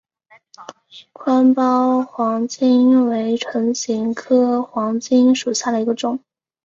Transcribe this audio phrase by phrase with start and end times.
[1.13, 6.19] 宽苞黄芩为唇形科黄芩属下的一个种。